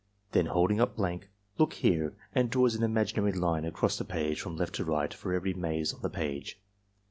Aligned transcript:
Then, 0.31 0.47
holding 0.47 0.81
up 0.81 0.95
blank, 0.95 1.29
"Look 1.59 1.73
here," 1.73 2.15
and 2.33 2.49
draws 2.49 2.73
an 2.73 2.81
imaginary 2.81 3.33
line 3.33 3.65
across 3.65 3.99
the 3.99 4.03
page 4.03 4.41
from 4.41 4.55
left 4.57 4.73
to 4.77 4.83
right 4.83 5.13
for 5.13 5.31
every 5.31 5.53
maze 5.53 5.93
on 5.93 6.01
the 6.01 6.09
page. 6.09 6.59